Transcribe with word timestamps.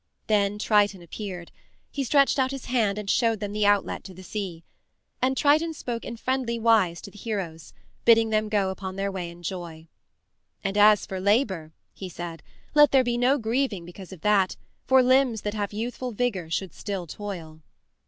Then 0.25 0.57
Triton 0.57 1.03
appeared. 1.03 1.51
He 1.91 2.03
stretched 2.03 2.39
out 2.39 2.49
his 2.49 2.65
hand 2.65 2.97
and 2.97 3.07
showed 3.07 3.39
them 3.39 3.53
the 3.53 3.67
outlet 3.67 4.03
to 4.05 4.15
the 4.15 4.23
sea. 4.23 4.63
And 5.21 5.37
Triton 5.37 5.75
spoke 5.75 6.03
in 6.05 6.17
friendly 6.17 6.57
wise 6.57 7.01
to 7.01 7.11
the 7.11 7.19
heroes, 7.19 7.71
bidding 8.03 8.31
them 8.31 8.49
go 8.49 8.71
upon 8.71 8.95
their 8.95 9.11
way 9.11 9.29
in 9.29 9.43
joy. 9.43 9.89
"And 10.63 10.75
as 10.75 11.05
for 11.05 11.19
labor," 11.19 11.73
he 11.93 12.09
said, 12.09 12.41
"let 12.73 12.89
there 12.91 13.03
be 13.03 13.15
no 13.15 13.37
grieving 13.37 13.85
because 13.85 14.11
of 14.11 14.21
that, 14.21 14.55
for 14.87 15.03
limbs 15.03 15.41
that 15.41 15.53
have 15.53 15.71
youthful 15.71 16.13
vigor 16.13 16.49
should 16.49 16.73
still 16.73 17.05
toil." 17.05 17.61